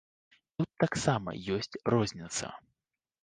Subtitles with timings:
[0.59, 2.49] Тут таксама ёсць розніца.